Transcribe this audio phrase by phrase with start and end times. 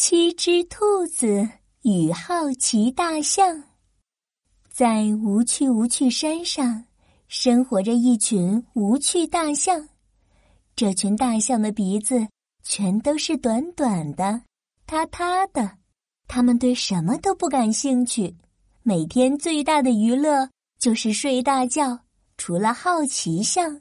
[0.00, 1.48] 七只兔子
[1.82, 3.64] 与好奇大象，
[4.70, 6.84] 在无趣无趣山上
[7.26, 9.88] 生活着一群无趣大象。
[10.76, 12.28] 这群大象的鼻子
[12.62, 14.40] 全都是短短的、
[14.86, 15.72] 塌塌的，
[16.28, 18.36] 它们对什么都不感兴趣，
[18.84, 21.98] 每天最大的娱乐就是睡大觉。
[22.36, 23.80] 除了好奇象，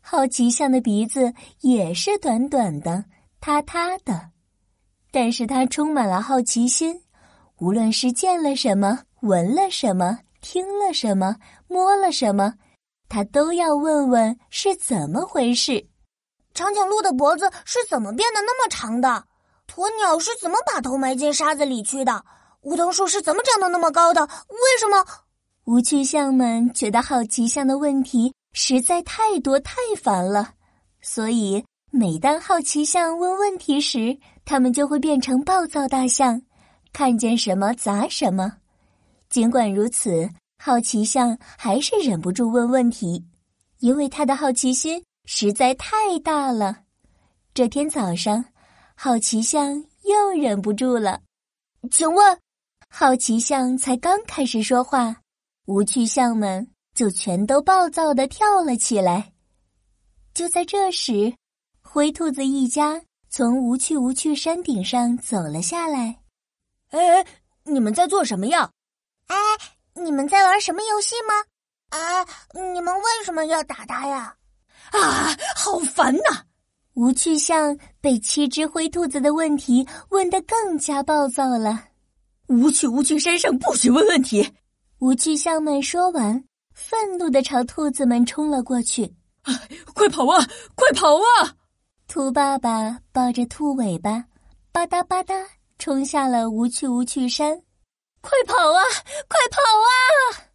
[0.00, 3.04] 好奇象的鼻子也是短短的、
[3.38, 4.30] 塌塌的。
[5.10, 7.00] 但是他充满了好奇心，
[7.58, 11.36] 无论是见了什么、闻了什么、听了什么、
[11.68, 12.54] 摸了什么，
[13.08, 15.86] 他都要问问是怎么回事。
[16.54, 19.24] 长颈鹿的脖子是怎么变得那么长的？
[19.68, 22.24] 鸵鸟是怎么把头埋进沙子里去的？
[22.62, 24.22] 梧桐树是怎么长得那么高的？
[24.22, 25.04] 为什么？
[25.64, 30.50] 无趣象们觉得好奇象的问题实在太多太烦了，
[31.00, 36.40] 所以每当好奇象问问题时，他们就会变成暴躁大象，
[36.92, 38.58] 看见什么砸什么。
[39.28, 43.26] 尽管如此，好奇象还是忍不住问问题，
[43.80, 46.84] 因为他的好奇心实在太大了。
[47.52, 48.44] 这天早上，
[48.94, 51.20] 好奇象又忍不住了，
[51.90, 52.38] 请问，
[52.88, 55.16] 好奇象才刚开始说话，
[55.66, 59.32] 无趣象们就全都暴躁的跳了起来。
[60.34, 61.34] 就在这时，
[61.82, 63.02] 灰兔子一家。
[63.36, 66.20] 从无趣无趣山顶上走了下来。
[66.88, 67.22] 哎，
[67.64, 68.70] 你们在做什么呀？
[69.26, 69.36] 哎，
[69.92, 71.34] 你们在玩什么游戏吗？
[71.90, 74.34] 啊，你们为什么要打他呀？
[74.90, 76.44] 啊，好烦呐！
[76.94, 81.88] 无趣象被七只灰兔子的问题问得更加暴躁了。
[82.46, 84.50] 无趣无趣山上不许问问题！
[85.00, 89.14] 无趣象们说完，愤怒的朝兔子们冲了过去。
[89.92, 90.42] 快跑啊！
[90.74, 91.54] 快跑啊！
[92.08, 94.24] 兔爸爸抱着兔尾巴，
[94.72, 95.44] 吧嗒吧嗒
[95.76, 97.60] 冲下了无趣无趣山。
[98.20, 98.82] 快跑啊！
[99.28, 100.46] 快跑啊！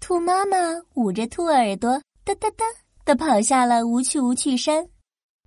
[0.00, 0.56] 兔妈妈
[0.94, 2.64] 捂着兔耳朵，哒哒哒
[3.04, 4.82] 的跑下了无趣无趣山。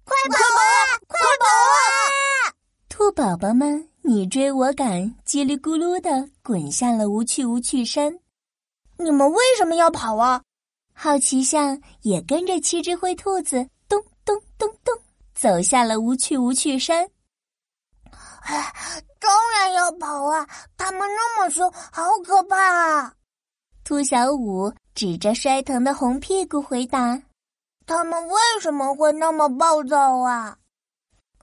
[0.04, 1.00] 快跑啊！
[1.08, 2.54] 快跑啊！
[2.90, 8.20] 兔宝宝们你追我赶，叽里咕噜的滚下了无趣无趣山。
[8.98, 10.44] 你们为什么要跑啊？
[10.94, 14.94] 好奇象也跟着七只灰兔子咚咚咚咚。
[15.40, 17.10] 走下了无趣无趣山。
[18.42, 18.74] 哎，
[19.20, 20.46] 当然要跑啊！
[20.76, 23.14] 他们那么凶，好可怕啊！
[23.86, 27.22] 兔小五指着摔疼的红屁股回答
[27.88, 30.58] ：“他们为什么会那么暴躁啊？”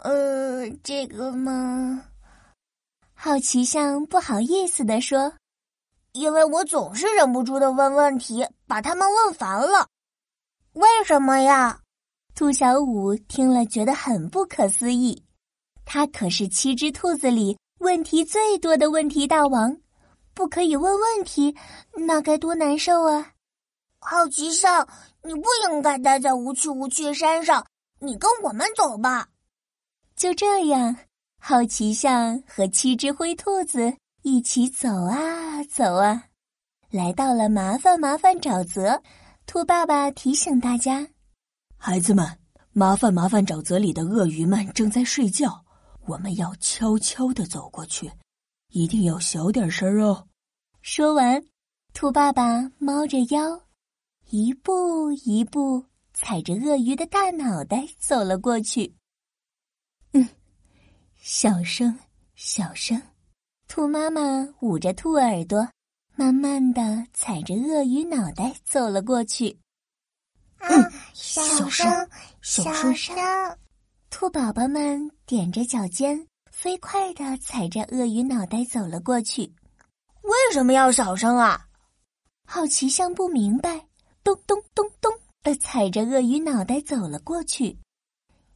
[0.05, 2.05] 呃，这个嘛，
[3.15, 5.33] 好奇象不好意思的说
[6.12, 9.89] ：“因为我总是忍不住的问问题，把他们问烦了。
[10.75, 11.81] 为什么呀？”
[12.37, 15.25] 兔小五听了，觉得很不可思议。
[15.87, 19.75] 他可是七只兔子里问题最多的问题大王，
[20.35, 21.57] 不可以问问题，
[22.07, 23.33] 那该多难受啊！
[24.01, 24.87] 好奇象，
[25.23, 27.67] 你不应该待在无趣无趣山上，
[28.01, 29.29] 你跟我们走吧。
[30.15, 30.95] 就这样，
[31.41, 36.25] 好奇象和七只灰兔子一起走啊走啊，
[36.91, 39.03] 来到了麻烦麻烦沼泽。
[39.47, 41.09] 兔爸爸提醒大家。
[41.78, 42.26] 孩子们，
[42.72, 43.47] 麻烦麻烦！
[43.47, 45.64] 沼泽里的鳄鱼们正在睡觉，
[46.06, 48.10] 我们要悄悄的走过去，
[48.70, 50.26] 一定要小点声哦。
[50.82, 51.42] 说完，
[51.92, 53.62] 兔爸爸猫着腰，
[54.31, 58.97] 一步一步踩着鳄鱼的大脑袋走了过去。
[60.12, 60.28] 嗯，
[61.16, 61.97] 小声，
[62.34, 63.00] 小声。
[63.69, 65.69] 兔妈妈捂着兔耳朵，
[66.14, 69.56] 慢慢的踩着鳄鱼脑袋走了过去。
[70.69, 72.09] 嗯，小声，
[72.43, 73.16] 小声。
[74.10, 79.43] 兔宝宝们踮着脚尖，飞快的踩着鳄鱼脑袋走了过去。
[80.22, 81.66] 为什么要小声啊？
[82.47, 83.87] 好奇象不明白，
[84.25, 85.12] 咚咚咚咚
[85.43, 87.78] 的踩着鳄鱼脑袋走了过去。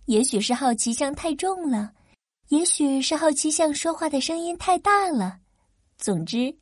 [0.07, 1.93] 也许是好奇象太重了，
[2.49, 5.39] 也许是好奇象说话的声音太大了。
[5.99, 6.57] 总之，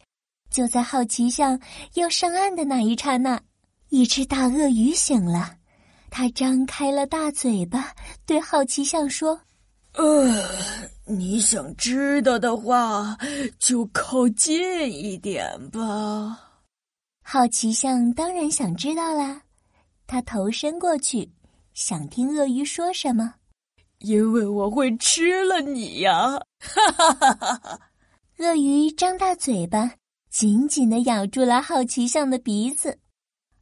[0.50, 1.58] 就在好奇象
[1.94, 3.40] 要上岸的那一刹那。
[3.90, 5.56] 一只大鳄鱼醒了，
[6.10, 7.94] 它张开了大嘴巴，
[8.26, 9.40] 对好奇象说
[9.94, 10.44] ：“呃，
[11.06, 13.16] 你想知道的话，
[13.58, 16.38] 就靠近一点吧。”
[17.24, 19.42] 好奇象当然想知道啦，
[20.06, 21.30] 他头伸过去，
[21.72, 23.34] 想听鳄鱼说什么。
[23.98, 26.38] 因为我会吃了你呀！
[26.60, 27.80] 哈哈哈哈哈！
[28.38, 29.92] 鳄鱼张大嘴巴，
[30.30, 32.98] 紧紧的咬住了好奇象的鼻子。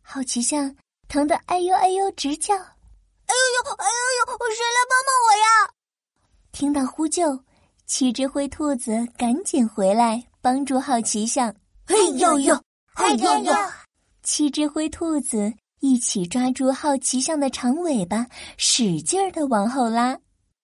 [0.09, 0.73] 好奇象
[1.09, 4.55] 疼得哎呦哎呦直叫，哎呦呦哎呦呦！
[4.55, 5.47] 谁来帮帮我呀？
[6.53, 7.37] 听到呼救，
[7.87, 11.53] 七只灰兔子赶紧回来帮助好奇象。
[11.89, 12.55] 嘿呦呦，
[12.95, 13.53] 嘿呦呦！
[14.23, 18.25] 七只灰兔子一起抓住好奇象的长尾巴，
[18.57, 20.17] 使劲儿的往后拉。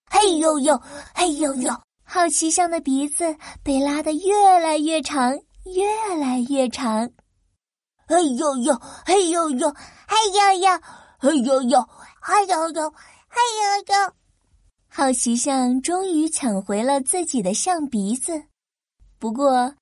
[0.09, 0.81] 嘿呦呦，
[1.17, 1.71] 嘿呦呦！
[2.05, 7.11] 好奇象的鼻子被拉得越来越长，越来越长。
[8.07, 8.75] 嘿呦呦，
[9.07, 9.75] 嘿呦呦，
[10.07, 10.81] 嘿呦呦，
[11.19, 11.89] 嘿呦呦，
[12.21, 12.91] 嘿呦呦，
[13.29, 14.13] 嘿呦呦！
[14.89, 18.43] 好奇象终于抢回了自己的象鼻子，
[19.19, 19.75] 不过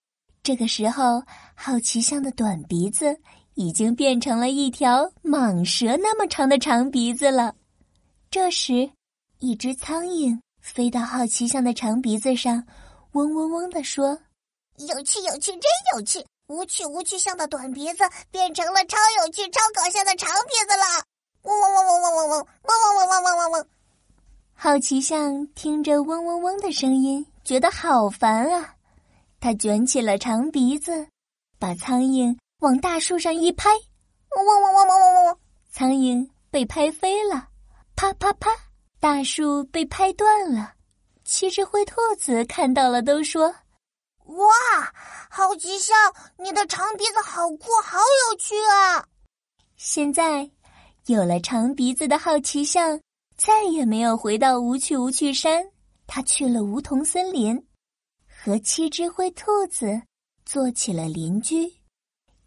[0.43, 1.23] 这个时候，
[1.55, 3.19] 好奇象的短鼻子
[3.55, 7.55] 已经变成了一条蟒蛇那么长的长鼻子了。
[8.31, 8.89] 这时，
[9.41, 12.65] 一只苍蝇飞到好奇象的长鼻子上，
[13.13, 14.17] 嗡嗡嗡地说
[14.79, 15.63] ：“有趣，有趣，真
[15.95, 16.25] 有趣！
[16.51, 18.03] 无趣，无趣象的短鼻子
[18.33, 21.05] 变成了超有趣、超搞笑的长鼻子了！”
[21.43, 23.67] 嗡嗡嗡嗡嗡嗡嗡嗡嗡嗡嗡嗡嗡嗡。
[24.53, 28.75] 好奇象听着嗡嗡嗡的声音，觉得好烦啊！
[29.39, 31.07] 他卷起了长鼻子，
[31.61, 35.39] 把苍蝇往大树上一拍，嗡嗡嗡嗡嗡嗡嗡，
[35.71, 37.47] 苍蝇被拍飞了，
[37.95, 38.51] 啪啪啪，
[38.99, 40.73] 大树被拍断了。
[41.25, 43.55] 七只灰兔子看到了，都说
[44.31, 44.93] ：“哇，
[45.31, 45.97] 好奇象，
[46.39, 49.07] 你的长鼻子好酷，好有趣啊！”
[49.77, 50.51] 现在，
[51.07, 53.01] 有了长鼻子的好奇象。
[53.37, 55.65] 再也没有回到无趣无趣山，
[56.07, 57.59] 他去了梧桐森林，
[58.29, 60.03] 和七只灰兔子
[60.45, 61.73] 做起了邻居，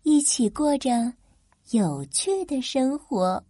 [0.03, 1.11] 一起过着
[1.71, 3.43] 有趣的生活。